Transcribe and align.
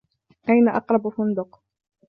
أين 0.49 0.69
أقرب 0.69 1.07
فندق؟ 1.09 1.61